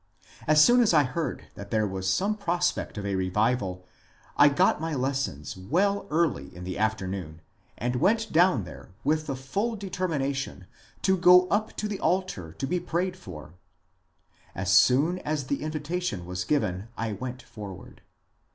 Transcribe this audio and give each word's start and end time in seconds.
As 0.47 0.59
soon 0.65 0.81
as 0.81 0.95
I 0.95 1.03
heard 1.03 1.45
that 1.53 1.69
there 1.69 1.85
was 1.85 2.09
some 2.09 2.35
prospect 2.35 2.97
of 2.97 3.05
a 3.05 3.13
revival, 3.13 3.85
I 4.35 4.49
got 4.49 4.81
my 4.81 4.95
lessons 4.95 5.55
well 5.55 6.07
early 6.09 6.55
in 6.55 6.63
the 6.63 6.79
afternoon 6.79 7.39
and 7.77 7.97
went 7.97 8.31
down 8.33 8.63
there 8.63 8.89
with 9.03 9.27
the 9.27 9.35
full 9.35 9.75
determination 9.75 10.65
to 11.03 11.15
go 11.17 11.47
up 11.49 11.77
to 11.77 11.87
the 11.87 11.99
altar 11.99 12.51
to 12.53 12.65
be 12.65 12.79
prayed 12.79 13.15
for. 13.15 13.53
As 14.55 14.71
soon 14.73 15.19
as 15.19 15.43
the 15.43 15.61
invita 15.61 16.01
tion 16.01 16.25
was 16.25 16.45
given 16.45 16.87
I 16.97 17.11
went 17.13 17.43
forward. 17.43 18.01